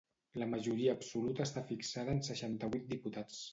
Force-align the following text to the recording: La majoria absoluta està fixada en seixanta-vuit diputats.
La 0.43 0.45
majoria 0.53 0.95
absoluta 0.99 1.47
està 1.51 1.63
fixada 1.73 2.17
en 2.17 2.25
seixanta-vuit 2.31 2.91
diputats. 2.97 3.47